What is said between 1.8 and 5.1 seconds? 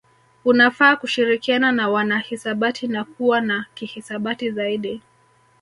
wanahisabati na kuwa wa kihisabati zaidi